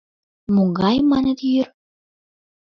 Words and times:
Могай, 0.55 0.97
маныт, 1.11 1.39
йӱр? 1.49 1.67